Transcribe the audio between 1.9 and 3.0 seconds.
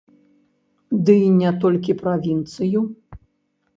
правінцыю!